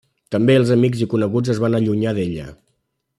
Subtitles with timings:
[0.35, 2.49] També els amics i coneguts es van allunyar d'ella.